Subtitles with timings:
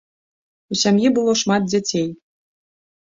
[0.75, 2.09] У сям'і было шмат дзяцей.